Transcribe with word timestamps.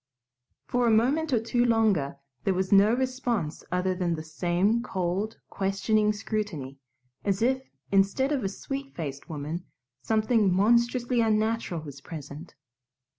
For 0.65 0.87
a 0.87 0.89
moment 0.89 1.31
or 1.31 1.39
two 1.39 1.63
longer 1.63 2.17
there 2.43 2.55
was 2.55 2.71
no 2.71 2.91
response 2.95 3.63
other 3.71 3.93
than 3.93 4.15
the 4.15 4.23
same 4.23 4.81
cold, 4.81 5.39
questioning 5.51 6.11
scrutiny, 6.11 6.79
as 7.23 7.43
if, 7.43 7.69
instead 7.91 8.31
of 8.31 8.43
a 8.43 8.49
sweet 8.49 8.95
faced 8.95 9.29
woman, 9.29 9.63
something 10.01 10.51
monstrously 10.51 11.21
unnatural 11.21 11.81
was 11.81 12.01
present. 12.01 12.55